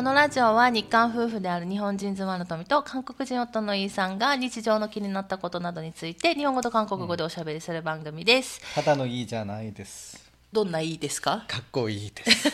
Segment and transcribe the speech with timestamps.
[0.00, 8.60] このラジオは日韓夫婦である日本人妻の富と韓国人夫のイーさんが日常の気になったことなどについて日本語と韓国語でおしゃべりする番組です。
[8.74, 10.22] ただのいいじゃないです。
[10.52, 12.48] どんないいですかかっこいいです。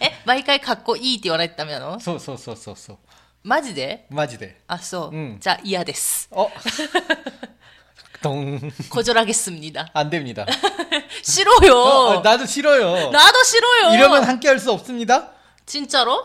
[0.00, 2.96] え、毎回かっこいいって言わないとダメなのそうそうそうそうそう。
[3.42, 4.60] マジでマジで。
[4.66, 5.16] あ、そう。
[5.16, 6.28] うんじゃあ嫌です。
[6.32, 6.48] 어.
[8.22, 8.60] 동.
[8.90, 9.90] 거절하겠습니다.
[9.94, 10.46] 안 됩니다.
[11.22, 11.74] 싫어요.
[11.76, 13.10] 어, 나도 싫어요.
[13.10, 13.94] 나도 싫어요.
[13.94, 15.32] 이러면 함께 할 수 없습니다.
[15.66, 16.24] 진짜로?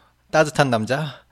[0.30, 1.22] 따뜻한 남자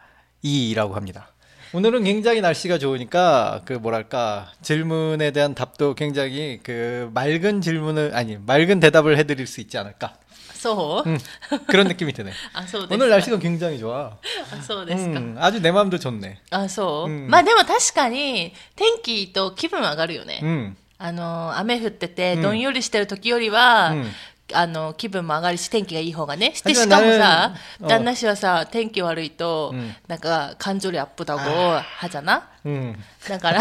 [0.42, 1.28] 이라고 합니다.
[1.72, 8.78] 오늘은 굉장히 날씨가 좋으니까 그 뭐랄까 질문에 대한 답도 굉장히 그 맑은 질문을 아니 맑은
[8.80, 10.14] 대답을 해드릴 수 있지 않을까
[10.54, 11.18] そう、 음,
[11.66, 12.30] 그런 느낌이 드네.
[12.54, 12.94] あ、そうですか。
[12.94, 14.16] 오늘 날씨가 굉장히 좋아.
[14.50, 15.18] あそうですか。
[15.18, 16.38] 음, 아주 내 마음도 좋네.
[16.50, 20.40] あ、そう、うんまあでも確かに、天気と気分上がるよね。
[20.42, 24.10] 음, あの、雨降ってて、うんどんよりしてる時よりは、うん
[24.53, 26.53] あの、気分も上がるし、天気がいい方がね。
[26.55, 27.53] して、しかもさ、
[27.87, 29.95] 旦那氏はさ、天気悪いと、うん。
[30.07, 32.47] なんか、感情量アップだご、はじゃな？
[32.68, 32.94] 음.
[33.28, 33.60] だから、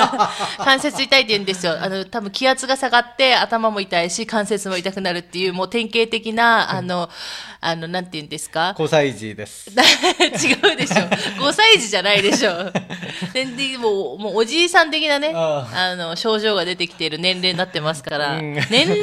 [0.57, 1.77] 関節痛いって言うんですよ。
[1.81, 7.09] あの、多分気圧が下がって頭も痛いし、関節も痛くなるっていう、もう典型的な、あの、
[7.61, 9.71] あの、なんて言うんですか 고사이지 데스.
[9.71, 10.95] 違うでしょ。
[11.41, 12.51] 5歳児じゃないでしょ。
[13.33, 18.99] 全然もう、もうおじいさん的なね、ああの、症状が出てきている年齢になってますから、うん年齢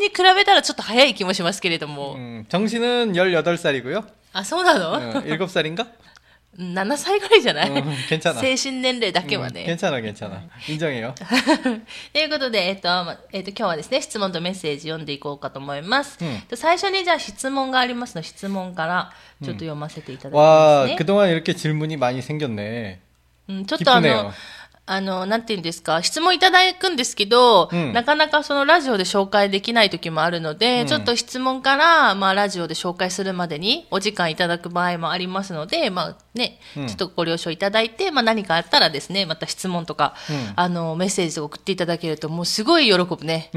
[0.00, 2.14] に比べたらちょっと早い気もしますけれども。
[2.16, 4.04] 음, 정신은 18살이고요.
[4.32, 5.86] あ、そうなの、 어, 7살인가?
[6.58, 9.64] 7歳ぐらいじゃない、うん괜찮아 精神年齢だけは 음, ね。
[9.66, 10.40] 괜찮아, 괜찮아.
[10.68, 11.12] 인정해요.
[12.12, 16.16] ということで、えっと、まえっと、今日はですね、質問とメッセージ読んでいこうかと思います。
[16.24, 19.12] うんと最初にじゃあ質問がありますので、質問から
[19.42, 20.96] ちょっと読ませていただき 와, ますね。
[20.96, 23.00] 그동안 이렇게 질문이 많이 생겼네.
[23.48, 24.32] うん、ちょっとあ 기쁘네요 の、
[24.91, 27.93] あの、なんていうんですか、質問いただくんですけど、うん。
[27.93, 30.87] なかなかそのラジオで紹介できない時もあるので、うん。
[30.87, 36.87] ちょっと質問から、まあラジオで紹介するまでにお時間いただく場合もありますので、まあね、うん。
[36.87, 40.53] ちょっとご了承いただいて、まあ何かあったらですね、また質問とか、うん。
[40.55, 43.51] あの、メッセージとか送っていただけると、もうすごい喜ぶね。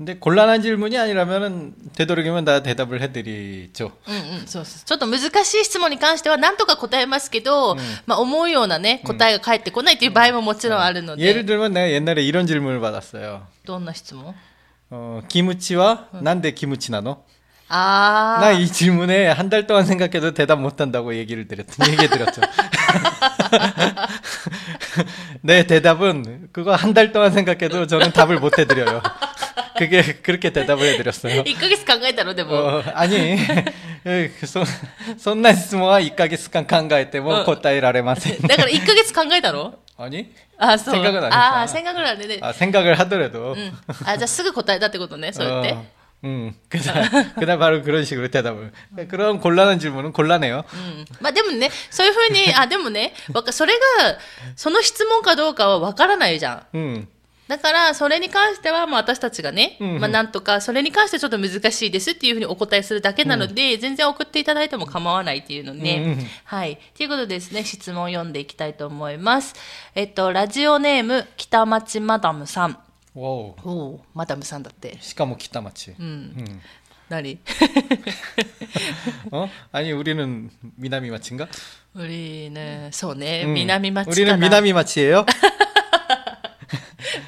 [0.00, 3.92] 근데 곤란한 질문이 아니라면은 되도록이면 다 대답을 해드리죠.
[4.06, 4.84] うんうん、そうそう。
[4.84, 11.22] ちょっと難しい質問に関しては何とか答えますけど、まあ思うようなね、答えが返ってこないという場合ももちろんあるので。
[11.24, 13.46] 예를 들면 내가 옛날에 이런 질문을 받았어요.
[13.64, 14.34] どんな質問
[14.90, 17.24] 어, 기무치와 난데 기무치 나노?
[17.70, 18.40] あー。
[18.42, 22.42] 나 이 질문에 한 달 동안 생각해도 대답 못한다고 얘기를 드렸, 얘기해드렸죠.
[25.42, 29.02] 내 대답은 그거 한 달 동안 생각해도 저는 답을 못 해드려요.
[29.80, 31.44] 그게 그렇게 대답을 해드렸어요.
[31.44, 32.54] 1ヶ月考えたのでも。
[32.80, 33.38] 어, 아니,
[34.46, 34.64] そ
[35.18, 38.40] そんな質問は1ヶ月間考えても答えられません。
[38.42, 40.30] だから1ヶ月考えたの 아니?
[40.58, 40.94] あ、そう。
[40.94, 42.38] 생각은안 했다 あー、생각을 안 해.
[42.42, 43.52] 아, 생각을 하더라도.
[43.52, 43.78] うん。
[44.04, 45.72] あ、じゃあすぐ答えたってことね、そうやって。
[45.72, 45.84] 어,
[46.24, 48.72] 음, 그날, 그날 바로 그런 식으로 대답을.
[49.08, 50.64] 그런 곤란한 질문은 곤란해요.
[50.72, 51.04] うん。
[51.20, 54.18] まあでもね、そういうふうに、あ、でもね、わかそれが、
[54.56, 56.76] その質問かどうかはわからないじゃん。
[56.76, 57.08] 음,
[57.50, 66.80] だから、それに関しては、まあ私たちがね、うんうんまあなんとか、それに関してちょっと難しいですっていうふうにお答えするだけなので、全然送っていただいても構わないっていうので、うんうんはい。
[66.96, 69.54] ということでですね、質問を読んでいきたいと思います。
[69.94, 72.78] えっと、ラジオネーム、北町マダムさん。
[73.14, 73.54] 와우.
[73.64, 74.98] おおマダムさんだって。
[75.00, 75.94] 시카모 키타마치.
[76.00, 76.34] うん。
[76.36, 76.60] 음.
[77.08, 77.38] 何
[79.30, 79.48] 어?
[79.70, 81.46] 아니, 우리는 미나미 마치인가?
[81.94, 83.54] 우리는そうね、 음.
[83.54, 84.36] 南町か 우리는 な。
[84.36, 85.24] 미나미 마치예요?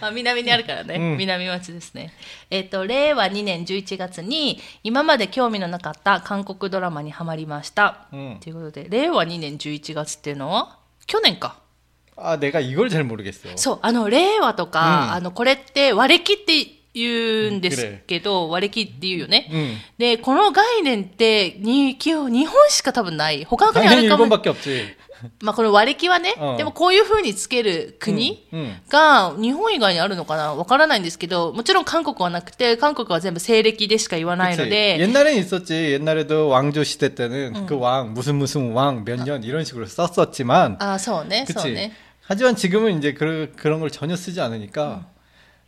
[0.03, 2.13] あ南にあるからね、うん南町ですね。
[2.51, 8.07] えっ、と、令和2年11月に、今まで興味のなかった韓国ドラマにハマりました。
[8.13, 11.57] うんということで、令和2年11月っていうのは、去年か。
[12.21, 13.57] 아, 내가 이걸 잘 모르겠어.
[13.57, 19.49] そう、あの、令和とか、うんあの、これって割れ切って 言うんですけど、割れ切って言うよね。
[19.53, 19.77] 음.
[19.99, 23.45] で、この概念って、に、基本、日本しか多分ない。
[23.45, 24.25] 他の国あ 당연히 るかも。
[24.25, 24.97] 일본밖에 없지.
[25.43, 28.77] まあ、この割れ気はね、うんでもこういう風につける国、 음.
[28.89, 34.71] が日本以外にあるのかなわからないんですけど、もちろん韓国はなくて、韓国は全部西暦でしか言わないの 그치.
[34.71, 35.75] で、 옛날엔 있었지.
[35.93, 40.77] 옛날에도 왕조 시대 때는 그 왕, 무슨 무슨 왕, 몇 년 이런 식으로 썼었지만.
[40.81, 41.73] ああ、そうね、そう 그치.
[41.75, 41.93] ね。
[42.23, 45.07] 하지만 지금은 이제 그, 그런 걸 전혀 쓰지 않으니까.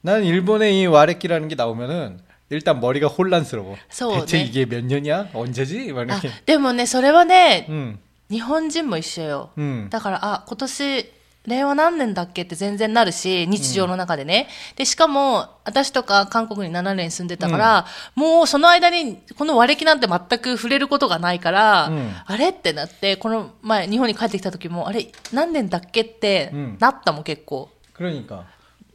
[0.04, 2.20] 나는 일본의 이 와레키라는 게 나오면은
[2.50, 3.76] 일단 머리가 혼란스러워.
[3.90, 4.44] 소, 대체 네.
[4.44, 5.28] 이게 몇 년이야?
[5.34, 5.92] 언제지?
[5.92, 6.31] 막 あ 이렇게.
[6.46, 7.98] でもね、それはね、 음.
[8.31, 9.50] 日本人も一緒よ。
[9.58, 9.88] 음.
[9.90, 11.12] だから、あ、今年、
[11.46, 14.48] 令和何年だっけって全然なるし、日常の中でね。
[14.76, 27.70] で、しかも、私とか韓国に7年住んでたから、もうその間に、この割り歴なんて全く触れることがないから、うんあれってなって、この前、日本に帰ってきた時も、あれ、何年だっけってうんなったもん、結構。
[27.96, 28.42] 그러니까.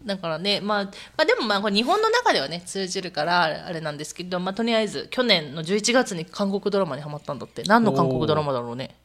[0.05, 7.63] だからね、まあ、まあでもまあこれ日本の中ではね、通じるからあれなんですけど、まあとりあえず去年の11月に韓国ドラマにハマったんだって。
[7.63, 8.95] 何の韓国ドラマだろうね。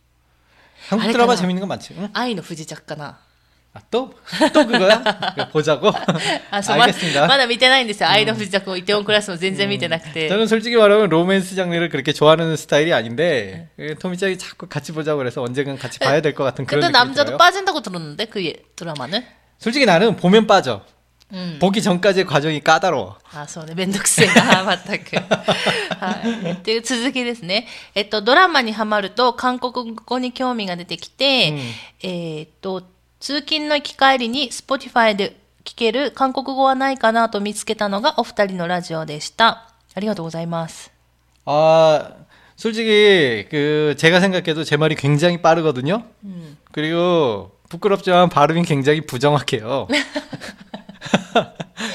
[0.88, 1.94] 한국 아니, 드라마 그냥- 재밌는 거 많지.
[1.96, 2.10] 응?
[2.14, 3.19] 愛の不時着かな。
[3.72, 4.12] 아, 또?
[4.52, 4.98] 또 그거야?
[5.37, 5.92] 그거 보자고?
[6.50, 7.26] あ、そう、まだ 알겠습니다.
[7.28, 8.08] まだ見てないんですよ。
[8.10, 10.28] 愛の不時着もイテウォンクラスも全然見てなくて。
[10.28, 15.40] 저는 솔직히 말하면 로맨스 장르를 그렇게 좋아하는 스타일이 아닌데 그 토미짱이 자꾸 같이 보자고 그래서
[15.42, 17.38] 언젠간 같이 봐야 될 것 같은 그런 근데 느낌이 남자도 들어요.
[17.38, 19.25] 빠진다고 들었는데 그 예- 드라마는?
[19.58, 20.82] 솔직히 나는 보면 빠져.
[21.32, 21.58] 음.
[21.60, 23.16] 보기 전까지의 과정이 까다로워.
[23.32, 23.75] あ、そうね。
[23.75, 25.16] めんどくせえな、全く。
[25.16, 26.50] はい。
[26.52, 27.69] っていう続きですね。
[27.94, 31.58] えっと、ドラマにハマると、韓国語に興味が出てきて、うん
[32.02, 32.82] えーっと、
[33.20, 39.69] 通勤の行き帰りに Spotify で聞ける韓国語はないかなと見つけたのがお二人のラジオでした。
[39.94, 40.90] ありがとうございます。
[41.44, 42.12] 아
[42.56, 46.04] 솔직히 그 제가 생각해도 제 말이 굉장히 빠르거든요.
[46.25, 46.56] 음.
[46.72, 49.88] 그리고 부끄럽지만 발음이 굉장히 부정확해요.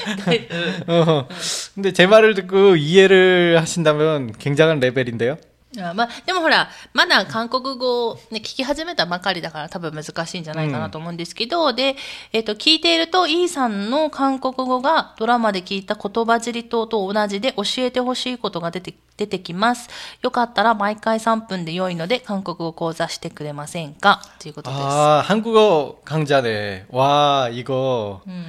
[0.87, 1.27] 어,
[1.73, 5.37] 근데 제 말을 듣고 이해를 하신다면 굉장한 레벨인데요.
[5.78, 11.96] あまあ、でもほら、まだ韓国語を、ね、聞き始めたばかりだから多分難しいんじゃないかなと思うんですけど、で、
[12.32, 19.90] えっ、と、聞いていると、イーさんの韓国語がドラマで聞いた言葉尻等と同じで教えてほしいことが出て、出てきます。
[20.22, 24.82] よかったら毎回3分で良いので韓国語講座してくれませんかということです。
[24.82, 26.86] 아 한국어 강좌네.
[26.90, 28.44] 와 이거 うん。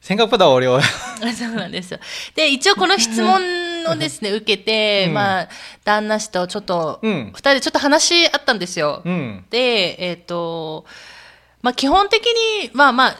[0.00, 0.80] 생각보다 어려워요.
[1.36, 1.98] そうなんですよ。
[2.34, 5.49] で、一応この質問 をですね、受けて、うんまあ、
[5.83, 9.01] 旦那氏とちょっと、二、うん人でちょっと話あったんですよ。
[9.05, 9.43] 음.
[9.49, 10.85] で、えっ、と、
[11.61, 13.17] まあ、基本的に、まあまあ、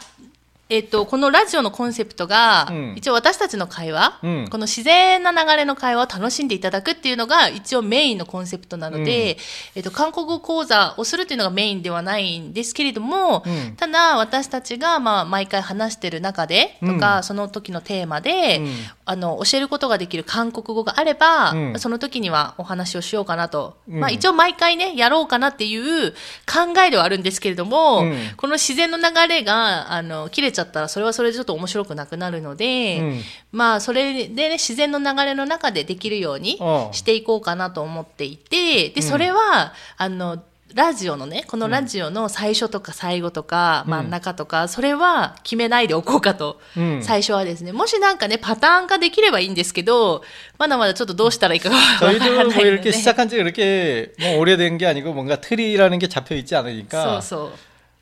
[0.69, 2.93] えっ、と、このラジオのコンセプトが、うん。
[2.95, 4.47] 一応私たちの会話、うん。
[4.49, 9.37] この自然な流れの会話を楽しんでいただくっていうのが一応メインのコンセプトなので、
[9.75, 13.75] えっ、と、韓国語講座をするっていうのがメインではないんですけれども、うん。
[13.75, 18.69] ただ私たちが、まあ、毎回話してる中で、とか、その時のテーマで、うん。
[19.05, 21.79] あの、教えることができる韓国語があれば、うん。
[21.79, 23.75] その時にはお話をしようかなと。
[23.89, 23.99] うん。
[23.99, 26.13] まあ一応毎回ね、やろうかなっていう
[26.47, 28.15] 考えではあるんですけれども、うん。
[28.37, 33.20] この自然の流れが、あの、切れちゃったらそれはそれでちょっと面白くなくなるので、うん
[33.52, 40.42] まあそれでね、自然の流れの中でできるようにうんしていこうかなと思っていて、で、それは、あの、
[40.74, 46.60] ラジオのね、このラジオの最初とか最後とか、うん真ん中とか、それは決めないでおこうかと。
[46.76, 47.72] うん最初はですね。
[47.72, 50.22] もしなんかね、パターン化できればいいんですけど、
[50.58, 52.68] まだまだちょっとどうしたらいいかがわからない 저희도 の 뭐 で。
[52.68, 57.20] 이렇게 시작한 지 그렇게 뭐 오래된 게 아니고 뭔가 틀이라는 게 잡혀 있지 そう 않으니까
[57.22, 57.50] そう。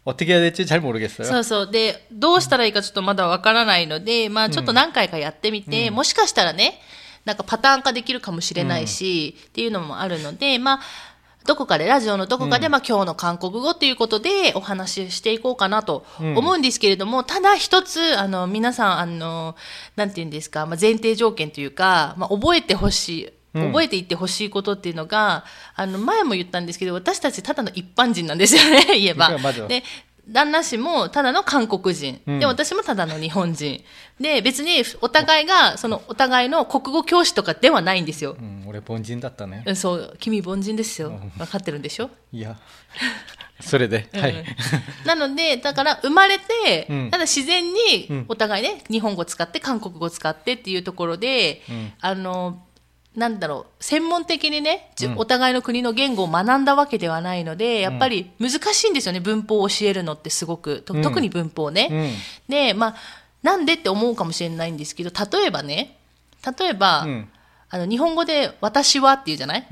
[0.04, 1.26] 어떻게 해야 될지 잘 모르겠어요.
[1.26, 1.70] そうそう。
[1.70, 6.80] で、どうしたらいいかちょっとまだわからないので、まあちょっと何回かやってみて、もしかしたらね、
[7.24, 10.80] なんかパターン化できるかもしれないし、っていうのもあるので、まあ、
[11.44, 19.56] どこかで、ラジオのどこかで、まあ今日の韓国語ということでお話ししていこうかなと思うんですけれども、ただ一つ、あの、皆さん、あの、
[19.96, 23.32] なんて言うんですか、まあ前提条件というか、まあ覚えてほしい。
[23.53, 25.43] 覚えていってほしいことっていうのが、
[25.77, 29.37] うん、あの前も言ったんですけど私たちただの一般人なんですよね 言えば。
[29.67, 29.83] で
[30.27, 33.83] 旦那氏もただの韓国人、で私もただの日本人、
[34.19, 39.63] で別にお互いがそのお互いの国語教師とかではないんですよ、うん、俺凡人だったね。
[39.75, 41.19] そう君凡人ですよ。
[41.37, 42.09] 分かってるんでしょ？
[42.31, 42.57] いや。
[43.59, 44.45] それで、はい、うん、
[45.05, 51.61] なのでだから生まれて、うん、ただ自然にお互いね、日本語使って韓国語使ってっていうところで、
[51.99, 52.63] あの
[53.15, 61.89] なんだろう専門的にね、うん、お互いの国の言語を学んだわけではないのでやっぱり難しいんですよね文法を教えるのってすごく、うん、特に文法ね。
[61.91, 62.11] うん、
[62.49, 62.95] でまあ
[63.43, 65.97] なんでって思うかもしれないんですけど例えばね
[66.57, 67.05] 例えば、
[67.69, 69.67] あの日本語で「私は」って言うじゃない、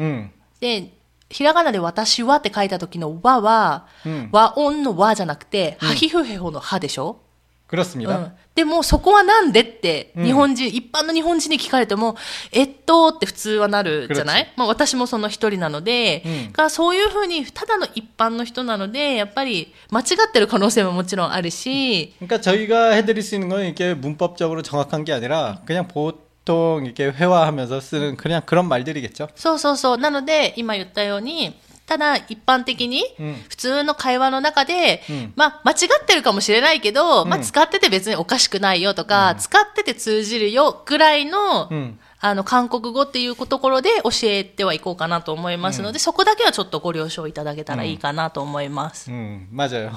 [0.60, 0.92] で
[1.30, 3.88] ひらがなで私はって書いた時の和は、
[4.32, 7.22] 和音の和じゃなくて、はひふへほのはでしょ？
[7.69, 8.19] 그렇습니다.
[8.19, 12.15] うん、でもそこはなんでって、うん日本人、一般の日本人に聞かれても、
[12.53, 27.07] えっとって普通はなるじゃない그렇지 まあ私もその一人なので、うんがそういうふうに、ただの一般の人なので、やっぱり間違ってる可能性ももちろんあるし、 그러니까 저희가 해드릴 수 있는 건 이게 문법적으로 정확한 게 아니라 그냥 보통 이렇게
[27.07, 29.29] 회화하면서 쓰는 그냥 그런 말들이겠죠.
[29.35, 29.97] そうそうそう。
[29.99, 31.57] なので、今言ったように、
[31.90, 35.34] ただ一般的にうん、普通の会話の中で、うん。
[35.36, 37.44] まあ、間違ってるかもしれないけど、まあ、うん。
[37.44, 42.00] 使ってて別におかしくないよとか、使ってて通じるよぐらいの、 음.
[42.21, 49.11] あの、韓国語っていうところで教えてはいこうかなと思いますので、そこだけはちょっとご了承いただけたらいいかなと思います。
[49.11, 49.91] 음, 맞아요.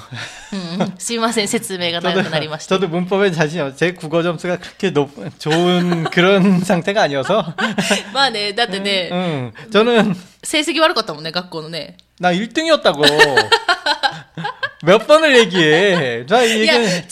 [0.53, 2.75] うんうんすいません、説明が 저도, 長くなりました。
[2.75, 7.53] 저도 문법에 자신이 없, 제 국어 점수가 그렇게 높, 좋은 그런 상태가 아니어서.
[8.13, 11.97] まあね、だってね、 음, 저는 成績悪かったもんね、学校のね。
[12.19, 13.03] 나 1등이었다고.
[14.83, 16.25] 몇 번을 얘기해.
[16.27, 17.07] 자, いや、違う 얘기는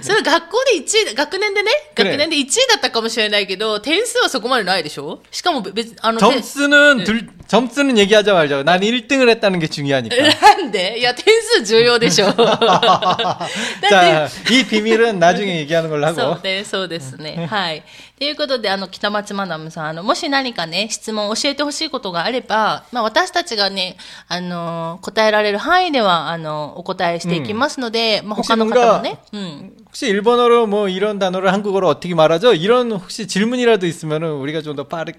[0.00, 7.04] それ学校で1位だ、学年でね、くれ学年で1位だったかもしれないけど、点数はそこまでないでしょしかも別、あの、 점수는 네.
[7.04, 8.62] 둘, 점수는 얘기하자 말자.
[8.64, 10.16] 난 1등을 했다는 게 중요하니까.
[10.16, 12.32] なんでいや、点数重要でしょ。
[12.32, 13.48] だっ
[13.80, 16.40] て、 자, 이 비밀은 나중에 얘기하는 걸로 そう 하고.
[16.42, 17.46] ね、そうですね。
[17.50, 17.82] はい。
[18.18, 23.96] ということで、あの、北町マダムさん、あの、もし何かね、質問教えてほしいことがあれば、まあ、私たちがね、
[24.28, 29.72] あの、答えられる範囲では、あの、お答えしていきますので、まあ、他の方もね、うん。
[29.86, 32.54] 혹시 일본어로 뭐 이런 단어를 한국어로 어떻게 말하죠?
[32.54, 35.12] 이런 혹시 질문이라도 있으면은 우리가 좀 더 빠르,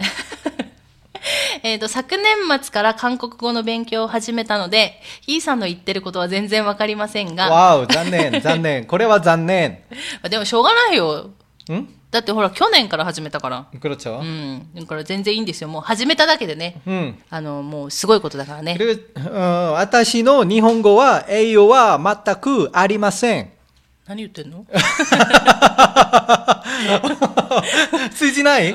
[1.64, 2.26] えーっと、昨年
[2.62, 8.86] 末から韓国語の勉強を始めたので、ヒーさんの言ってることは全然わかりませんが、 와우, 잔넨, 잔넨.
[8.86, 9.78] 고래와 잔넨.
[10.30, 11.30] でもしょうがないよ。
[11.70, 11.88] 응?
[12.12, 13.68] だってほら、去年から始めたから。
[13.80, 14.20] 그렇죠.
[14.20, 14.68] うん。
[14.76, 15.70] だから全然いいんですよ。
[15.70, 16.82] もう始めただけでね。
[16.86, 17.16] 음.
[17.30, 18.76] あの、もうすごいことだからね。
[18.78, 23.54] 그리고 어, 아타시노 니혼고와 에이오와 마타쿠 아리마센.
[24.09, 24.65] 何言ってんの？
[28.11, 28.75] 通じない、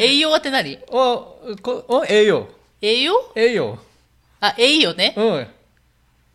[0.00, 0.76] 栄養はって何？
[0.90, 1.38] お
[1.88, 2.48] お栄養。
[2.80, 3.14] 栄養？
[3.36, 3.78] 栄養。
[4.40, 5.14] あ栄養ね。
[5.16, 5.46] うん。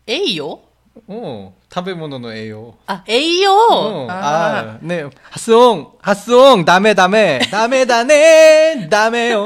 [0.06, 0.60] 栄養？
[1.08, 1.50] うん。
[1.72, 2.74] 食べ物の栄養。
[2.86, 5.04] あ栄養、ああね。
[5.30, 5.92] 発音。
[6.00, 6.64] 発音。
[6.64, 7.46] ダメダメ。
[7.50, 8.86] ダメだね。
[8.90, 9.44] ダメよ。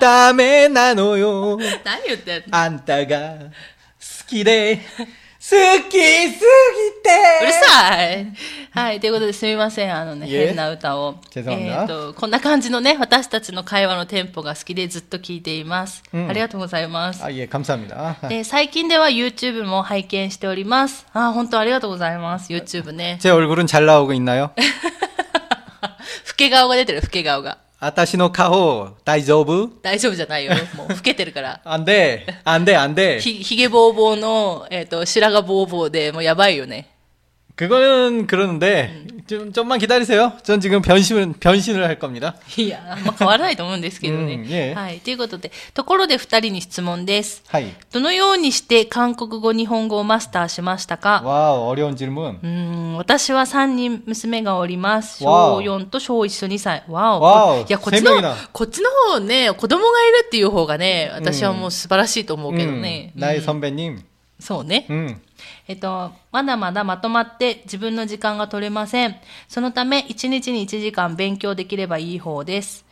[0.00, 1.58] ダメなのよ。
[1.82, 2.56] 何言ってんの？
[2.56, 3.48] あんたが好
[4.28, 4.78] きで。
[5.49, 7.51] 스키, うる 스기테.
[7.51, 8.27] さい
[8.71, 8.99] はい。
[8.99, 9.95] ということで、すみません。
[9.95, 11.19] あのね、いえ変な歌を。
[11.29, 16.01] 죄송합니다 えっと、こんな感じのね、私たちの会話のテンポが好きでずっと聞いています。
[16.13, 17.23] うんありがとうございます。
[17.23, 18.27] 아, 예, 감사합니다.
[18.27, 21.05] で最近では YouTube も拝見しております。
[21.13, 22.51] あ、本当ありがとうございます。
[22.51, 23.19] YouTube ね。
[23.21, 24.49] 제 얼굴은 잘 나오고 있나요?
[24.57, 27.59] 老け顔が出てる、老け顔が。
[27.79, 29.79] 아타시노 카호, 다이조브?
[29.81, 30.53] 大丈夫じゃないよ。
[30.75, 31.61] もう老けてるから。
[31.65, 33.19] 안 돼, 안 돼, 안 돼.
[33.19, 36.89] ひ、ひげぼうぼうの、えっ、と、白髪ぼうぼうで、もうやばいよね。
[37.55, 40.33] 그거는 그러는데, 좀, 좀만 기다리세요.
[40.43, 42.35] 전 지금 변신, 변신을 할 겁니다.
[42.57, 44.33] いや、あんま変わらないと思うんですけどね。
[44.35, 44.99] うんいえはい。
[44.99, 47.43] ということで、ところで二人に質問です。
[47.49, 47.71] 하이.
[47.91, 52.39] どのようにして韓国語、日本語をマスターしましたか 와우, 어려운 질문.
[52.41, 55.23] うーん、私は3人娘がおります。
[55.23, 56.83] 小わお4と小1と2歳。
[56.87, 57.21] わお。
[57.21, 63.11] わおいや、こっちの鮮明な、こっちの方ね、子供がいるっていう方がね、私はもう素晴らしいと思うけどね。
[63.15, 63.99] 음, 나의 선배님.
[64.39, 64.85] そうね。
[64.89, 65.21] 음.
[65.70, 69.14] えっと、まだまだまとまって自分の時間が取れません。
[69.46, 72.84] そのため、1日に1時間勉強できればいい方です。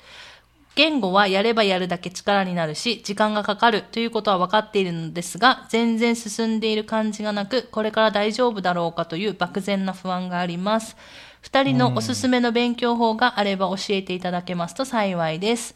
[0.76, 10.97] 言語はやればやるだけ力になるし、時間がかかるということは分かっているのですが、全然進んでいる感じがなく、これから大丈夫だろうかという漠然な不安があります。
[11.40, 15.75] 二人のおすすめの勉強法があれば教えていただけますと幸いです。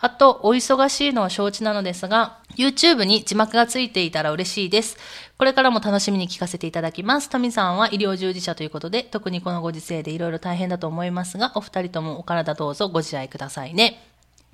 [0.00, 4.96] あと、お忙しいのは承知なのですが、YouTube に字幕がついていたら嬉しいです。
[5.38, 7.28] これからも楽しみに聞かせていただきます。
[7.28, 14.02] 富さんは医療従事者ということで、特にこのご時世でいろいろ大変だと思いますが、お二人ともお体どうぞご自愛くださいね。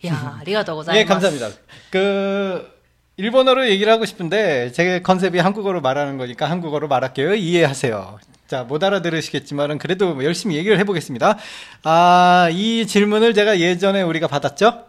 [0.02, 1.26] いやー、 ありがとうござ 예, います。
[1.26, 1.50] 감사합니다.
[1.90, 2.82] 그
[3.16, 7.34] 일본어로 얘기를 하고 싶은데 제 컨셉이 한국어로 말하는 거니까 한국어로 말할게요.
[7.34, 8.18] 이해하세요.
[8.48, 11.38] 자, 못 알아들으시겠지만은 그래도 뭐 열심히 얘기를 해보겠습니다.
[11.84, 14.85] 아, 이 질문을 제가 예전에 우리가 받았죠?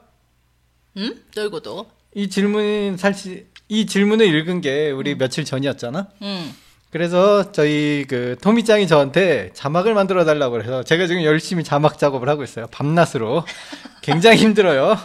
[0.97, 6.07] んどういうこと 이 질문 사실 이 질문을 읽은 게 우리 며칠 전이었잖아.
[6.21, 6.63] うん。
[6.93, 12.43] 그래서 저희 그 토미짱이 저한테 자막을 만들어 달라고 그래서 제가 지금 열심히 자막 작업을 하고
[12.43, 12.67] 있어요.
[12.67, 13.43] 밤낮으로
[14.03, 14.95] 굉장히 힘들어요.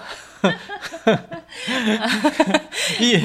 [3.01, 3.17] 이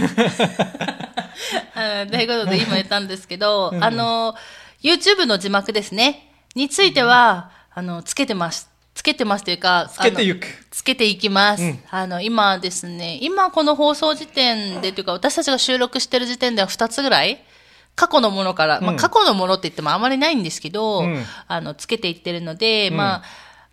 [1.76, 4.34] あということで今言ったんですけど、あの、
[4.82, 6.32] YouTube の 字幕ですね。
[6.56, 8.67] については、あの、つけてます。
[8.99, 10.49] つけてますというか、つけてゆく。
[10.73, 11.63] つけていきます。
[11.63, 11.79] うん。
[11.89, 17.41] あの、今ですね、今この放送時点でというか、私たちが収録してる時点では2つぐらい
[17.95, 18.97] 過去のものから、まあうん。
[18.97, 21.25] 過去のものって言ってもあまりないんですけど、うん。
[21.47, 22.97] あの、つけていってるので、うん。
[22.97, 23.23] まあ、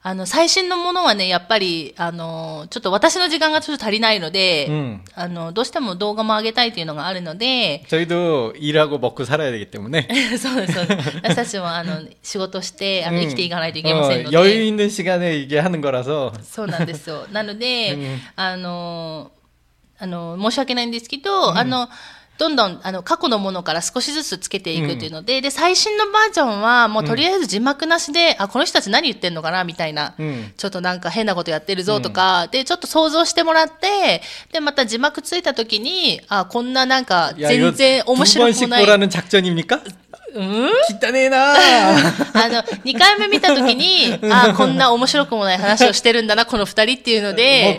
[0.04, 10.08] あの、最新のものはね、やっぱり、あの、ちょっと私の時間がちょっと足りないので、うんあの、どうしても動画も上げたいというのがあるので、 저희도 일하고 먹고 살아야 되기 때문에
[10.38, 11.16] そうです、そうです。
[11.22, 14.38] 私たちも、あの、仕事して、あの、生きていかないといけませんの 어, で。
[14.38, 17.26] 여유 있는 시간에 이게 하는 거라서 そうなんですよ。
[17.30, 19.32] なので、うんあの、
[19.98, 21.90] あの、申し訳ないんですけど、あの、
[22.37, 38.85] どんどんあの過去のものから少しずつつけていくっていうので,うん、で最新のバージョンはもうとりあえず字幕なしで、うん、あこの人たち何言ってんのかなみたいな、うん、ちょっとなんか変なことやってるぞとか、でちょっと想像してもらってでまた字幕ついた時にあこんななんか全然面白くない。
[40.35, 41.55] うん、汚ねえな あ
[42.49, 47.69] の、2回目見たときに、あこんな面白くもない話をしてるんだな、この2人っていうので、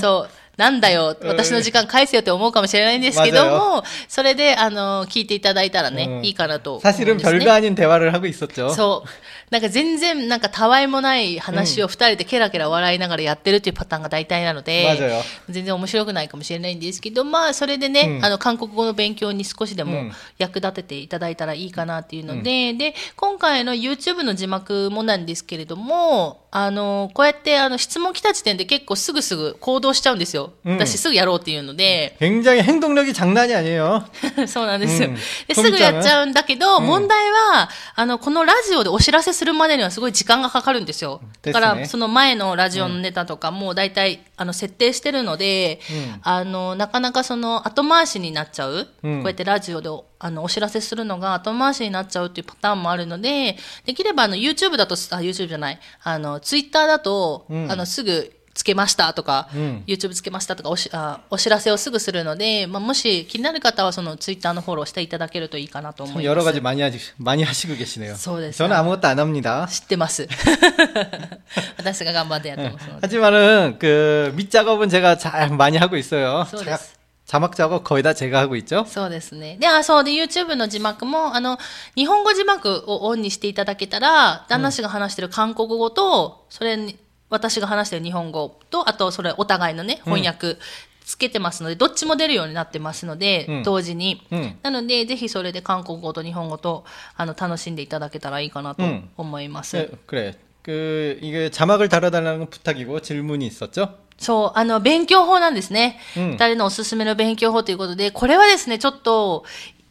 [0.00, 7.05] そう、なんだよ、私の時間返せよって思うかもしれないんですけど맞아요 も、それで、あの、聞いていただいたらね、うんいいかなと思うんです、ね。
[7.05, 8.69] 사실은 별거 아닌 대화를 하고 있었죠.
[8.69, 9.09] そう。
[9.49, 30.53] なんか全然、なんかたわいもない話を二人でケラケラ笑いながらやってるっていうパターンが大体なので、 맞아요 全然面白くないかもしれないんですけど、まあ、それでね、うんあの、韓国語の勉強に少しでもうん役立てていただいたらいいかなっていうので、で、今回の YouTube の字幕もなんですけれども、 あの、こうやって、あの、質問来た時点で結構すぐすぐ行動しちゃうんですよ。
[30.65, 34.05] うん私すぐやろうっていうので、 굉장히 행동력이 장난이 아니에요.
[34.47, 35.09] そうなんですよ。
[35.09, 41.21] うんですぐやっちゃうんだけど、ん問題は、あの、このラジオでお知らせするまでにはすごい時間がかかるんですよ。
[41.41, 46.20] だかですねら、その前のラジオのネタとかも大体、 あの、設定してるので、うん。
[46.22, 48.88] あの、なかなかその、後回しになっちゃう。
[49.02, 49.16] うん。
[49.18, 57.70] こうやってラジオでおあの、お知らせするのが後回しになっちゃうっていうパターンもあるので、できればあの、YouTube だと、あ、YouTube じゃない、あの、Twitter だと、うん。
[57.70, 66.61] あの、すぐ、つけましたとか、うん YouTube つけましたとかおしあお知らせをすぐするので、まあ、もし気になる方はその Twitter のフォローしていただけるといいかなと思 참 い 여러 ま 가지 す。
[66.61, 68.15] 많이 하시, 많이 하시고 계시네요.
[68.15, 68.57] そうです。
[68.59, 69.67] 저는 아무것도 안 합니다.
[69.71, 70.27] 知ってます。
[71.77, 73.07] 私が頑張ってやってますので。
[73.07, 76.93] 하지만은 그 밑작업은 제가 잘 많이 하고 있어요.そうで 자- す。
[77.25, 78.85] 자막 작업 거의 다 제가 하고 있죠.
[78.87, 79.57] そうですね。
[79.59, 81.57] で、あ、そうで、YouTube の字幕も、あの、
[81.95, 86.97] 日本語字幕をオンにしていただけたら、旦那氏が話してる韓国語と、それに、
[87.29, 90.57] 私が話してる日本語と、あと、それ、お互いのね、翻訳、
[91.03, 94.25] つけてますので、どっちも出るようになってますので、うん同時に。
[94.31, 96.85] うんなので、ぜひそれで韓国語と日本語と、
[97.17, 99.77] あの、楽しんでいただけたらいいかなとうん思います。
[99.77, 100.35] 네, 그래.
[100.63, 103.97] 그 이게 자막을 달아달라는 건 부탁이고 질문이 있었죠.
[104.17, 105.99] そう、あの、勉強法なんですね。
[106.15, 109.43] うん二人のおすすめの勉強法ということで、これはですね、ちょっと、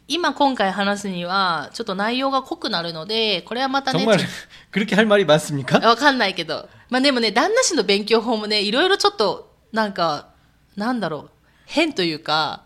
[0.08, 4.26] 今今回話すには、ちょっと内容が濃くなるので、これはまたね、 정말 ちょ
[4.70, 5.78] 그렇게 할 말이 많습니까?
[5.86, 6.68] わかんないけど。
[6.89, 10.29] まあでもね、旦那氏の勉強法もね、いろいろちょっと、なんか、
[10.75, 11.29] なんだろう、
[11.65, 12.63] 変というか、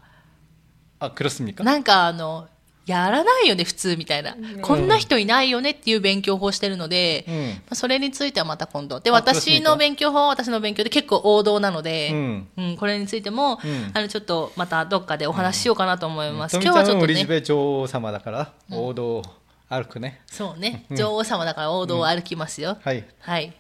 [1.00, 1.64] あ、クロスミか。
[1.64, 2.48] なんかあの、
[2.86, 4.62] やらないよね、普通みたいな、う。
[4.62, 9.00] こんな人いないよねっていう勉強法してるので、うん、まあ、それについてはまた今度。
[9.00, 13.60] で、私の勉強法は私の勉強で結構王道なので、うん、うん、これについても、
[13.94, 16.56] あの、ちょっとまたどっかでお話ししようかなと思います。
[16.58, 17.04] 今日はちょっと、ね。
[17.04, 19.24] オリジベ女王様だから、王道
[19.70, 20.22] 歩くね。
[20.28, 20.86] そうね。
[20.92, 22.78] 女王様だから王道を歩きますよ。
[22.84, 23.06] はい。
[23.20, 23.54] はい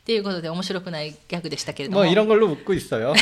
[0.00, 2.00] っていうことで面白くないギャグでしたけれども。
[2.04, 3.14] 뭐 이런 걸로 웃고 있어요.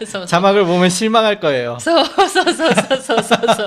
[0.00, 1.78] そうそう 자막을 보면 실망할 거예요.
[1.80, 3.66] そうそうそうそうそうそうそう。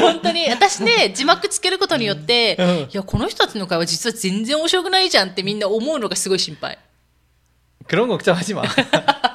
[0.00, 6.78] 本当に、私ね、字幕つけることによって、うんいや、この人たちの会話実は全然面白くないじゃんってみんな思うのがすごい心配。
[7.86, 8.62] 그런 걱정하지 마.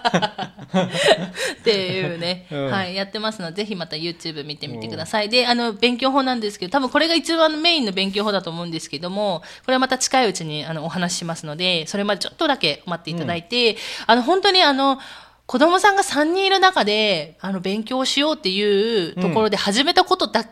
[0.65, 5.29] っていうね、うんはい、やってますので、ぜひまた YouTube 見てみてください。
[5.29, 14.99] で、あの、勉強法なんですけど、多分これが一番メインの勉強法だと思うんですけども、これはまた近いうちにあのお話ししますので、それまでちょっとだけ待っていただいて、あの、本当にあの、
[15.47, 20.47] 子供さんが3人いる中で、あの、勉強しようっていうところで始めたことだ、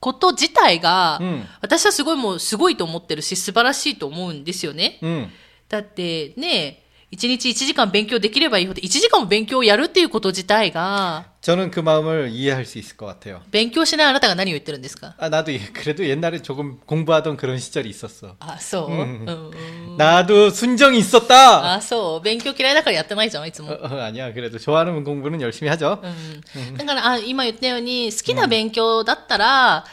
[0.00, 4.98] こと自体が、うん私はすごいもうすごいと思ってるし、素晴らしいと思うんですよね。
[5.02, 5.28] 음.
[5.68, 13.41] だってね、1日1時間勉強できればいいほど、1時間も勉強をやるっていうこと自体が、 저는 그 마음을 이해할 수 있을 것 같아요.
[13.51, 18.35] 勉強しないあなたが何を言ってるんですか 아, 나도 예- 그래도 옛날에 조금 공부하던 그런 시절이 있었어.
[18.39, 19.51] あ、そう、うん
[19.93, 21.75] うん、 나도 순정이 있었다.
[21.75, 22.21] あ、そう。
[22.25, 23.71] 勉強嫌いだからやってないじゃん、いつ 어, も。
[23.81, 24.33] 어, 아니야.
[24.33, 26.01] 그래도 좋아하는 공부는 열심히 하죠.
[26.03, 26.77] うん。
[26.77, 29.85] だから、あ、今言ったように、好きな勉強だったら、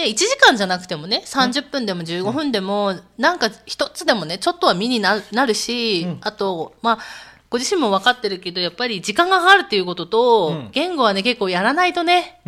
[0.00, 6.98] で、1時間じゃなくてもね、30分でも15分でも、なんか一つでもね、ちょっとは身になるし、あと、まあ、
[7.50, 12.40] ご自身も分かってるけど、やっぱり時間がかかるっていうことと、言語はね、結構やらないとね、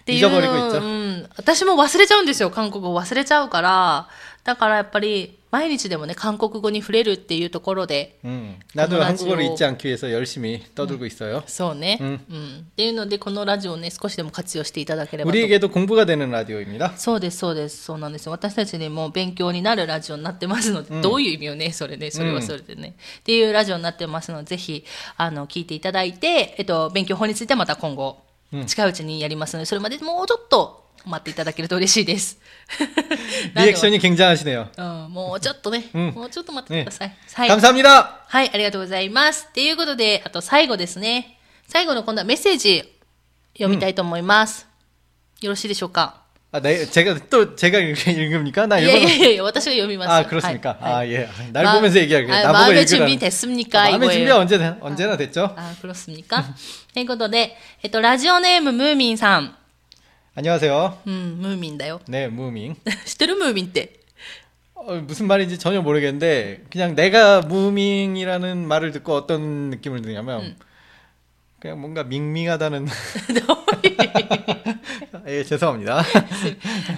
[0.00, 4.08] っていう、うん、私も忘れちゃうんですよ、韓国語忘れちゃうから。
[4.44, 8.59] だからやっぱり、毎日でもね、韓国語に触れるっていうところで、 음.
[8.75, 11.43] 나도 그거 한국어를 라디오- 잊지 않기 위해서 열심히 떠들고 있어요.
[11.47, 12.17] そうね、ううんん。
[12.17, 16.93] っていうので、このラジオをね、少しでも活用していただければと 우리에게도 공부가 되는 라디오입니다.
[16.97, 17.83] そうです、そうです。
[17.83, 18.31] そうなんですよ。
[18.31, 22.95] 私たちにも勉強になるラジオになってますので、どういう意味をね、それね、それはそれでね。
[23.19, 24.85] っていうラジオになってますので、ぜひ、
[25.17, 28.19] あの、聞いていただいて、えっと、勉強法についてはまた今後、
[28.67, 32.37] 近いうちにやりますので、それまでもうちょっと 待っていただけると嬉しいです。
[33.55, 34.69] 리액션이 굉장하시네요.
[34.77, 37.15] うん、もうちょっとね、うんもうちょっと待ってください。
[37.33, 37.49] はい。
[37.49, 38.19] 감사합니다.
[38.27, 39.47] はい、ありがとうございます。
[39.49, 41.37] っていうことで、あと最後ですね。
[41.67, 42.83] 最後の今度はメッセージ
[43.53, 44.67] 読みたいと思います。
[45.41, 46.19] よろしいでしょうか
[46.51, 48.65] 아, 네, 제가 또 제가 읽- 읽습니까?
[48.65, 50.09] 나 いやい 일본어 やいや、私が読みます。
[50.11, 50.77] 아 그렇습니까?
[50.81, 51.29] はい 아 예.
[51.53, 52.25] 날 보면서 얘기하게.
[52.31, 52.87] 아, 나보고 마음의 읽으라는.
[52.87, 53.83] 준비 됐습니까?
[53.83, 54.35] 아, 마음의 준비 이거예요.
[54.41, 55.53] 언제 된- 언제나 됐죠?
[55.55, 56.43] 아, 그렇습니까?
[56.93, 59.55] ということで、えっと、ラジオネームムーミンさん。
[60.35, 60.99] 안녕하세요.
[61.05, 62.01] うん、ムーミンだよ。
[62.07, 62.75] 네, 무밍.
[63.05, 63.99] 知ってるムーミンって。
[64.75, 70.55] 어, 무슨 말인지 전혀 모르겠는데 그냥 내가 무밍이라는 말을 듣고 어떤 느낌을 드냐면
[71.59, 72.91] 그냥 뭔가 밍밍하다는 ど
[73.53, 73.97] ういう
[75.27, 76.01] 예 죄송합니다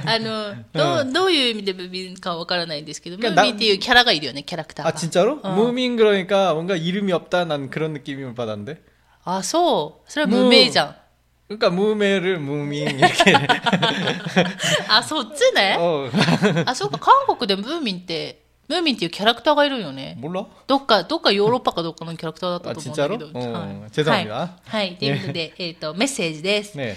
[0.06, 4.98] あの、どう、どういう意味でムーミンかわからないんですけど、ムなんかーミンっていうキャラがいるよね、キャラクター 아 が。
[5.00, 5.56] 진짜로 어.
[5.56, 8.80] 무밍 그러니까 뭔가 이름이 없다 난 그런 느낌을 받았는데
[9.24, 10.12] あ、そう。
[10.12, 10.96] それは無名じゃん。
[11.48, 13.36] 그러니까 무매를 무밍 이렇게
[14.88, 15.76] あ、そっちね。
[15.80, 16.10] 어
[16.66, 20.18] あ、そうか、韓国でムーミンって、ムーミンっていうキャラクターがいるよね。
[20.22, 23.40] 몰라 どっか、どっかヨーロッパかどっかのキャラクターだったと思うんだけど。
[23.40, 24.50] あ진짜로はいうん죄송합니다 はい。
[24.66, 24.96] はい。
[24.98, 26.78] ということで、えっと、メッセージです。
[26.78, 26.96] 네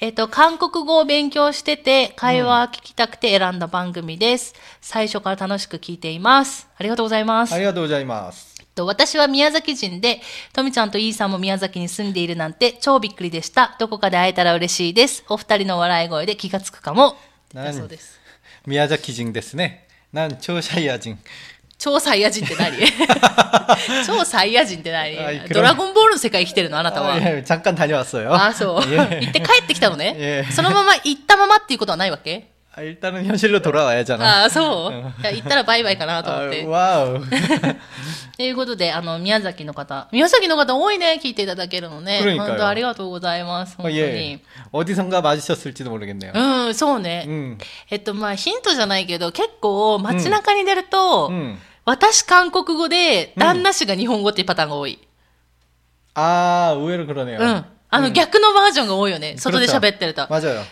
[0.00, 4.52] えっと、韓国語を勉強してて、会話聞きたくて選んだ番組です。
[4.80, 6.68] 最初から楽しく聞いています。
[6.76, 7.54] ありがとうございます。
[7.54, 10.20] 아리가도 고자이마스 えっ と私は宮崎人で、
[10.52, 13.76] とみちゃんとイーさんも宮崎に住んでいるなんて超びっくりでした。
[13.78, 15.24] どこかで会えたら嬉しいです。
[15.28, 17.16] お二人の笑い声で気がつくかも。
[17.52, 18.18] だそうです。
[18.66, 21.16] 미야자키징 데스네 난 초샤이아징
[21.78, 22.76] 超サイヤ人って何
[24.06, 27.16] 超サイヤ人って何あいくらドラゴンボールの世界生きてるのあなたは。
[27.16, 28.84] 아, 예, 잠깐 다녀왔어요 あ、そう。
[28.88, 28.96] 예.
[29.20, 30.14] 行って帰ってきたのね。
[30.16, 36.64] ええそのまま行ったままっていうことはないわけ 아, 일단은 현실로 돌아와야잖아 ああ、そういや行ったらバイバイかなと思っ 아, て。
[36.66, 37.20] 와우
[38.38, 40.08] ということで、あの、宮崎の方。
[40.10, 42.20] 宮崎の方多いね、聞いていただけるのね。
[42.22, 43.76] 그러니까요 本当ありがとうございます。
[43.76, 44.32] 本 어, 当に。
[44.32, 44.40] 예.
[44.72, 47.26] 어디선가 맞으셨을지도 모르겠네요 うん、そうね。
[47.28, 47.58] 음.
[47.90, 51.58] えっと、まあ、ヒントじゃないけど、結構街中に出ると、 음.
[51.84, 54.98] 私韓国語で、旦那氏が日本語っていうパターンが多い。
[56.14, 57.64] 아, 의외로 그러네요 うん。
[57.89, 59.35] あの、逆のバージョンが多いよね。
[59.37, 60.25] 外で喋ってると。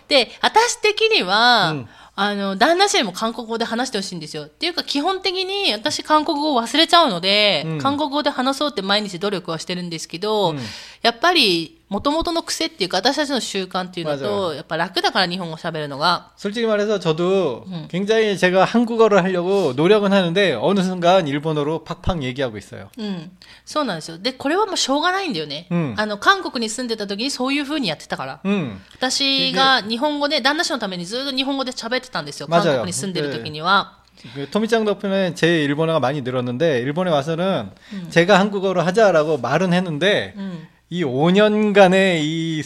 [0.08, 1.74] で、私的には、
[2.18, 4.44] あの、旦那氏にも韓国語で話してほしいんですよ。
[4.44, 10.54] っていうか、基本的に私韓国語を忘れちゃうので、韓国語で話そうって毎日努力はしてるんですけど、
[11.02, 14.19] やっぱり、元々の癖っていうか、私たちの習慣っていうの 맞아요
[14.51, 22.57] と、やっぱ楽だから日本語喋るのが、 솔직히 말해서 저도 굉장히 제가 한국어를 하려고 노력은 하는데 어느 순간 일본어로 팍팍 얘기하고
[22.59, 22.89] 있어요.
[22.99, 23.31] うん。
[23.65, 24.19] そうなんですよ。
[24.19, 25.67] で、これはもうしょうがないんだよね。
[25.71, 28.41] うんあの、韓国に住んでた時にそういう風にやってたから。
[28.45, 28.79] 음.
[28.97, 32.47] 私が日本語で、旦那氏のためにずっと日本語で喋ってたんですよ。
[32.49, 33.99] 맞아요 韓国に住んでる時には。
[34.35, 37.71] 그 토미짱 덕분에 제 일본어가 많이 늘었는데 일본에 와서는
[38.11, 40.69] 제가 한국어로 하자라고 말은 했는데 うん。
[40.91, 42.63] 이 5년간의 이,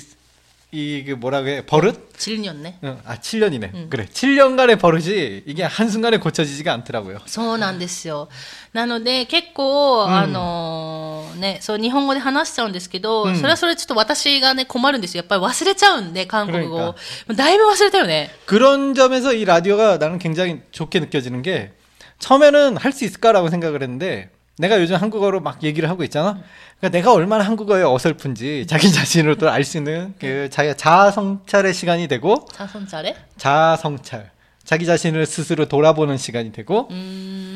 [0.72, 2.12] 이, 그 뭐라고 해, 버릇?
[2.18, 2.78] チリニョンね。
[2.82, 3.90] 응, 아, 7년이네.
[3.90, 4.06] 그래.
[4.12, 7.18] 7년간의 버릇이 이게 한순간에 고쳐지지가 않더라고요.
[7.26, 8.28] そうなんですよ。
[8.72, 15.22] なので、結構、うんあのーね、そう、日本語で話しちゃうんですけど、うんそれはそれちょっと私がね、困るんですよ。
[15.22, 16.94] やっぱり忘れちゃうんで、韓国語を
[17.28, 18.30] 그러니까 。だいぶ忘れたよね。
[18.46, 21.72] 그런 점에서 이 라디오가 나는 굉장히 좋게 느껴지는 게
[22.18, 26.37] 처음에는 할 수 있을까라고 생각을 했는데 내가 요즘 한국어로 막 얘기를 하고 있잖아.
[26.79, 32.45] 그러니까 내가 얼마나 한국어에 어설픈지 자기 자신으로도 알 수 있는 그 자기 자아성찰의 시간이 되고
[32.51, 33.15] 자성찰에?
[33.37, 34.31] 자아성찰.
[34.65, 37.48] 자기 자신을 스스로 돌아보는 시간이 되고 음...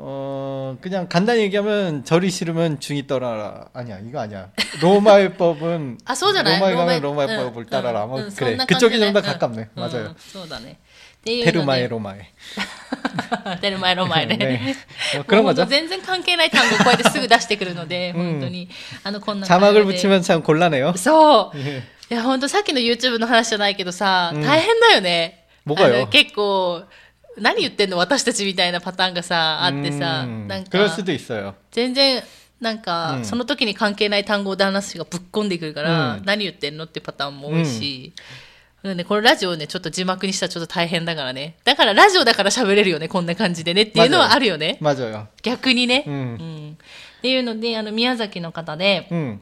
[0.00, 3.66] 어, 그냥 간단히 얘기하면 절이 싫으면 중이 떠나라.
[3.74, 4.50] 아니야, 이거 아니야.
[4.80, 8.04] 로마율법은 あ、そうじゃない 로마에 가면 うん 로마율법을 따라라.
[8.04, 8.54] うん 뭐 うんそ 그래.
[8.54, 9.68] んな感じ 그쪽이 ね 좀 더 うん 가깝네.
[9.74, 10.14] うん 맞아요.
[10.18, 10.78] そうだね。
[11.18, 12.30] っ ていうので 테르마에 로마에.
[13.60, 14.36] テルマエロマエね。
[14.38, 14.74] 네.
[15.16, 15.66] 뭐 그런 もう 거죠.
[15.66, 18.68] 全然関係ない単語をこうやってすぐ出してくるので、うん本当に、
[19.02, 20.96] あの、こんな感じ 자막을 で 붙이면 참 곤란해요.
[20.96, 21.58] そう。
[21.58, 21.82] 예.
[22.10, 25.44] いや、本当さっきの YouTube の話じゃないけどさ、うん大変だよね。
[25.64, 26.84] もがよあの結構、
[27.37, 30.69] 何言ってんの私たちみたいなパターンがさあってさなんか
[31.71, 32.23] 全然
[32.63, 38.13] なんか、その時に関係ない単語で話がぶっ込んでくるから、何言ってんのってパターンも多いし、
[38.83, 38.97] うん。
[38.97, 41.57] ね、このラジオねちょっと字幕にしたらちょっと大変だからね。
[41.65, 44.77] だからラジオだから喋れるよねこんな感じでねっていうのはあるよね。
[45.41, 46.77] 逆にね、うん。
[47.17, 49.41] っていうのであの宮崎の方で、うん。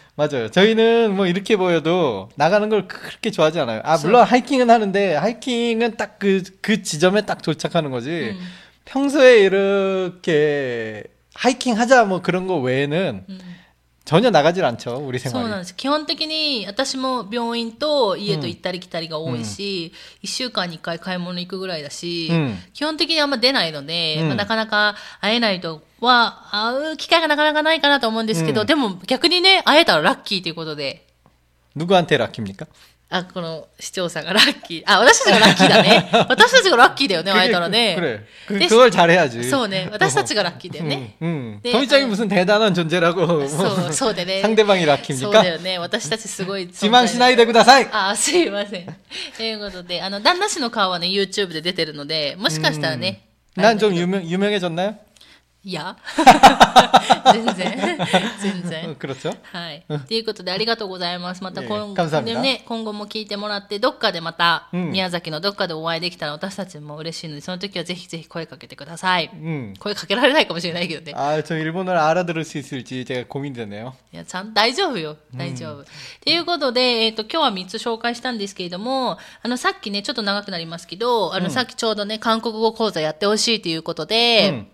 [0.29, 0.49] 맞아요.
[0.51, 3.81] 저희는 뭐 이렇게 보여도 나가는 걸 그렇게 좋아하지 않아요.
[3.83, 8.09] 아 물론 하이킹은 하는데 하이킹은 딱 그 그 지점에 딱 도착하는 거지.
[8.35, 8.39] 음.
[8.85, 11.03] 평소에 이렇게
[11.33, 13.39] 하이킹 하자 뭐 그런 거 외에는 うん
[14.10, 14.98] 전혀 나가질 않죠.
[15.04, 15.50] 우리 そう 생활이.
[15.50, 15.74] なんです。
[15.74, 31.04] 基本的に私も病院と家と行ったり来たりが多いし、一、週間に一回買い物行くぐらいだし、うん基本的にあんま出ないので、うんまあ、なかなか会えないとは、会う機会がなかなかないかなと思うんですけど、うんでも逆にね、会えたらラッキーということで、
[31.74, 32.66] 누구한테 락입니까?
[33.10, 34.82] あ、この視聴者がラッキー。
[34.84, 36.10] あ、私たちがラッキーだね。
[36.28, 37.94] 私たちがラッキーだよね、会えたらね。
[37.96, 38.26] 그래.
[38.48, 39.48] 그, で 그걸 잘해야지.
[39.48, 41.14] そうね、私たちがラッキーだよね。
[41.22, 41.60] 응.
[41.62, 42.06] 네, 토미짱이 아.
[42.08, 44.42] 무슨 대단한 존재라고 そう、そうでね。
[44.42, 45.46] 상대방이 そうだ 락입니까?
[45.46, 45.78] よね。
[45.78, 47.86] 私たちすごい存 在 지망 시나이데 구다사이.
[47.92, 48.96] あ、すいません。
[49.36, 53.22] ということで、あの、旦那氏の顔はね、YouTube で出てるので、もしかしたらね。
[53.56, 54.96] 난 좀 유명 유명해졌나요?
[55.64, 55.96] いや。
[57.32, 57.98] 全然。
[58.40, 58.94] 全 어, 然。
[58.94, 59.34] 그렇죠.
[59.52, 59.84] はい。
[60.06, 61.42] ということで、ありがとうございます。
[61.42, 69.28] またいえ今감사합니다 後、ね、今後も聞いてもらって、どっかでまた、うん宮崎のどっかでお会いできたら私たちも嬉しいので、その時はぜひぜひ声かけてください。
[69.34, 69.74] 음.
[69.80, 71.12] 声かけられないかもしれないけどね。
[71.16, 73.92] 아, 저 일본어를 알아들을 수 있을지 제가 고민되네요.
[74.12, 75.16] いや、ちゃん、大丈夫よ。
[75.34, 75.80] 大丈夫。
[75.82, 75.84] っ
[76.20, 84.66] ていうことで、えっ、と、今日は3つ紹介したんですけれども、あの、さっきね、ちょっと長くなりますけど、あの、さっきちょうどね、韓国語講座やってほしいということで、 음.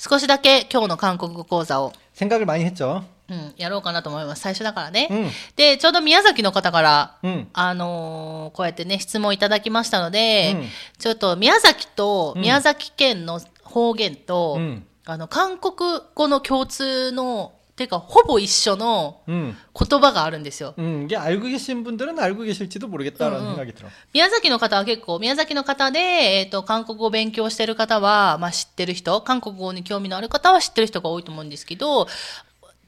[0.00, 3.04] 少しだけ今日の韓国語講座を、 생각을 많이 했죠.
[3.28, 4.42] うん、やろうかなと思います。
[4.42, 5.08] 最初だからね。
[5.10, 7.48] うんで、ちょうど宮崎の方から、 음.
[7.52, 15.74] あのーこうやってね、質問いただきましたので、うんちょっと宮崎と宮崎県の方言と、うんあの、韓国
[16.14, 19.54] 語の共通の、 てか、ほぼ一緒の 음.
[19.78, 20.74] 言葉があるんですよ。
[20.78, 23.56] 음, 이게 알고 계신 분들은 알고 계실지도 모르겠다라는 음, 음.
[23.56, 23.88] 생각이 들어.
[24.14, 32.08] 宮崎の方は結構、宮崎の方で、えっ、と、韓国語を勉強してる方は、まあ知ってる人、韓国語に興味のある方は知ってる人が多いと思うんですけど、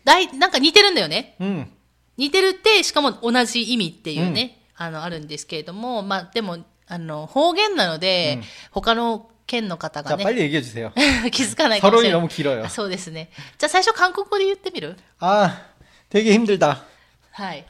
[0.05, 1.37] だい、なんか似てるんだよね。
[1.41, 1.67] 음.
[2.17, 10.93] 似てるって、しかも同じ意味っていうね、あの、あるんですけれども、まあでも、あの、方言なので、うん他の 県の方 자, がね、 빨리 얘기해 주세요.
[11.31, 12.29] 気づかないかもし 서론이 れない 너무 。
[12.29, 12.65] 길어요.
[12.65, 13.31] あ そうですね。
[13.59, 15.63] じゃあ最初韓国語で言ってみる 아,
[16.11, 16.83] 되게 힘들다.
[17.33, 17.65] はい。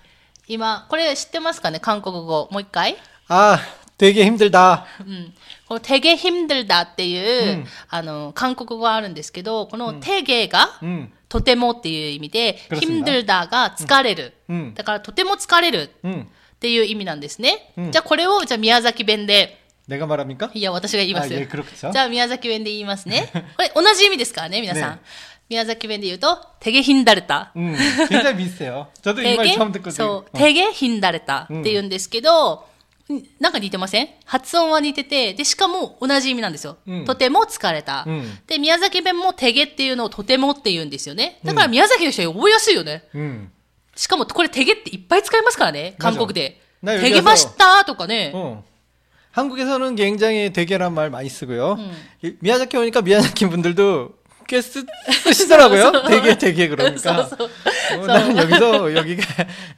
[0.48, 2.48] 今、これ知ってますかね韓国語。
[2.50, 2.96] もう一回
[3.28, 3.60] 아,
[3.98, 4.84] 되게 힘들다.
[5.00, 5.34] うん。
[5.68, 11.12] このテゲヒムドルダっていう、うんあの、韓国語があるんですけど、このテゲが、 음.
[11.28, 14.32] とてもっていう意味で、 그렇습니다 ヒムドルダが疲れる。
[14.48, 14.72] 음.
[14.74, 16.22] だから、とても疲れる 음.
[16.22, 17.72] っていう意味なんですね。
[17.76, 20.50] うんじゃあ、これを、じゃあ、宮崎弁で、 내가 말합니까?
[20.54, 21.38] いや、私が言いますよ。
[21.38, 21.90] 아, 예, 그렇죠.
[21.92, 23.30] じゃあ、宮崎弁で言いますね。
[23.56, 24.92] これ、同じ意味ですからね、皆さん。
[24.96, 25.00] ね
[25.48, 27.52] 宮崎弁で言うと、テゲヒンダルタ。
[27.56, 27.74] 음,
[28.10, 28.88] 굉장히 비슷해요.
[29.00, 29.90] 저도 이 말 テゲ 처음 듣거든요.
[29.92, 30.38] そう、 어.
[30.38, 32.68] テゲヒンダルタって言うんですけど、
[33.10, 36.76] んなんか似てません発音は似てて、で、しかも同じ意味なんですよ。
[36.86, 41.40] うんとても疲れた、うんで、宮崎弁もテゲっていうのをとてもって言うんですよね。
[41.42, 43.04] だから宮崎の人は覚えやすいよね。
[43.14, 43.48] 음.
[43.96, 46.60] しかもこれテゲっていっぱい使いますからね、韓国で。
[46.82, 48.32] なテゲましたとかね。
[48.34, 48.62] 어.
[49.32, 51.74] 한국에서는 굉장히 대게란 말 많이 쓰고요.
[51.78, 51.96] 음.
[52.22, 54.10] 이- 미야자키 오니까 미야자키 분들도
[54.48, 54.84] 꽤 쓰,
[55.24, 56.04] 쓰시더라고요.
[56.08, 56.98] 대게 대게 그러니까.
[57.28, 59.22] そうそう 어, 나는 여기서 여기가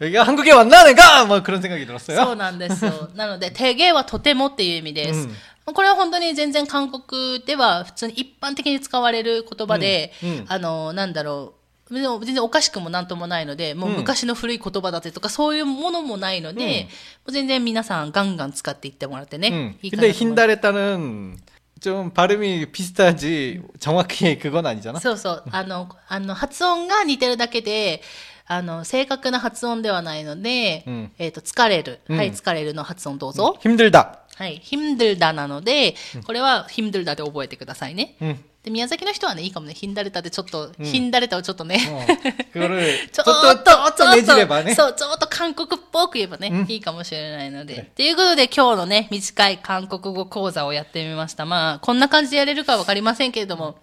[0.01, 2.33] 여기가 한국에 왔나 내가 뭐 그런 생각이 そ 들었어요.
[2.33, 3.09] うなんですよ。
[3.15, 5.21] なので、テゲはとてもっていう意味です。
[5.21, 5.35] うん
[5.73, 11.61] これは本当に全然韓国では普通に一般的に使われる言葉で、うんうんあの、なんだろう。
[11.91, 16.89] でも全然おかしくもなんともないので、もううん昔の古い言葉だってとか、そういうものもないので、うんも
[17.27, 19.49] う全然皆さんガンガン使っていってもらってね。
[19.49, 19.75] 음.
[19.83, 21.39] いいかなと 근데 思います 흰다레따는
[21.81, 25.01] 좀 발음이 비슷하지 정확히 그건 아니잖아.
[25.01, 25.45] そうそう。
[25.51, 28.03] あの、あの、発音が似てるだけで、
[28.47, 32.01] あの、正確な発音ではないので、うんえっ、と、疲れる。
[32.09, 33.57] うんはい、疲れるの発音どうぞ。
[33.63, 34.19] 힘들다.
[34.37, 35.95] はい、ヒムドルダなので、
[36.25, 38.17] これはヒムドルダで覚えてくださいね。
[38.23, 38.39] 응.
[38.65, 42.07] で、宮崎の人はね、いいかもね、ヒンダレタでちょっと、ヒンダレタをちょっとね、 어,
[42.53, 44.75] 그거를 ちょ 또 っ 또 と、 또 ちょっ 내지래봐 と、 네.
[44.75, 47.91] そう、ちょっと韓国っぽく言えばね、うんいいかもしれないので。
[47.97, 51.47] ということで、今日のね、短い韓国語講座をやってみました。
[51.47, 53.79] まあ、こんな感じでやれるかわかりませんけれども、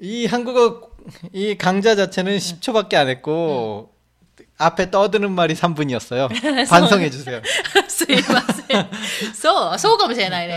[0.00, 0.88] 이 한국어
[1.34, 3.92] 이 강좌 자체는 10초밖에 안 했고
[4.56, 6.28] 앞에 떠드는 말이 3분이었어요.
[6.68, 7.42] 반성해 주세요.
[7.88, 8.88] すいません。
[9.34, 10.56] そう、そうかもしれないね。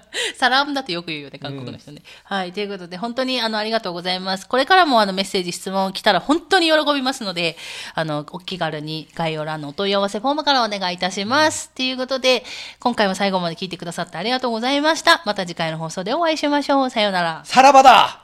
[0.36, 2.02] サラームだとよく言うよね、韓国の人ね。
[2.30, 2.52] うん、はい。
[2.52, 4.46] ということで、本当にあの、ありがとうございます。
[4.46, 7.56] これからもあの、メッセージ、質問来たら本当に喜びますので、
[7.94, 11.70] あの、お気軽に概要欄のお問い合わせフォームからお願いいたします。
[11.70, 12.44] ということで、
[12.80, 15.22] 今回も最後まで聞いてくださってありがとうございました。
[15.24, 16.90] また次回の放送でお会いしましょう。
[16.90, 17.42] さようなら。
[17.44, 18.21] さらばだ